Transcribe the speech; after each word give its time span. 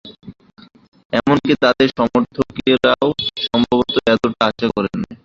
এমনকি 1.13 1.53
তাদের 1.63 1.87
সমর্থকেরাও 1.97 3.07
সম্ভবত 3.45 3.89
এতটা 4.05 4.41
আশা 4.49 4.67
করেনি। 4.75 5.05